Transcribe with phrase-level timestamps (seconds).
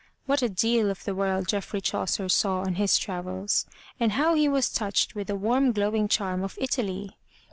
[0.25, 3.67] What a deal of the world Geoffrey Chaucer saw on his travels,
[3.99, 7.19] and how he was touched with the warm glowing charm of Italy!